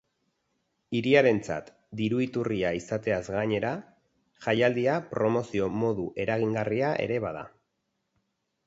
Hiriarentzat 0.99 1.67
diru-iturria 1.99 2.71
izateaz 2.79 3.21
gainera, 3.37 3.75
jaialdia 4.47 4.97
promozio 5.15 5.71
modu 5.85 6.11
eragingarria 6.27 6.95
ere 7.07 7.23
bada. 7.29 7.49